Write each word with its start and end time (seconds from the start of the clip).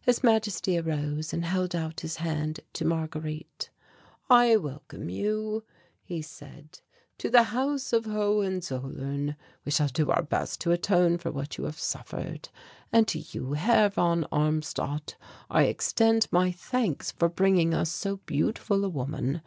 His 0.00 0.24
Majesty 0.24 0.78
arose 0.78 1.34
and 1.34 1.44
held 1.44 1.74
out 1.76 2.00
his 2.00 2.16
hand 2.16 2.60
to 2.72 2.86
Marguerite. 2.86 3.68
"I 4.30 4.56
welcome 4.56 5.10
you," 5.10 5.64
he 6.02 6.22
said, 6.22 6.80
"to 7.18 7.28
the 7.28 7.42
House 7.52 7.92
of 7.92 8.06
Hohenzollern. 8.06 9.36
We 9.66 9.70
shall 9.72 9.88
do 9.88 10.08
our 10.10 10.22
best 10.22 10.62
to 10.62 10.72
atone 10.72 11.18
for 11.18 11.30
what 11.30 11.58
you 11.58 11.64
have 11.64 11.78
suffered. 11.78 12.48
And 12.90 13.06
to 13.06 13.18
you, 13.18 13.52
Herr 13.52 13.90
von 13.90 14.24
Armstadt, 14.32 15.14
I 15.50 15.64
extend 15.64 16.28
my 16.30 16.52
thanks 16.52 17.10
for 17.10 17.28
bringing 17.28 17.74
us 17.74 17.90
so 17.92 18.16
beautiful 18.24 18.82
a 18.82 18.88
woman. 18.88 19.42